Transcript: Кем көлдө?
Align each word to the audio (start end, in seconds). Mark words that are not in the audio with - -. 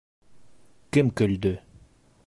Кем 0.97 1.13
көлдө? 1.21 1.55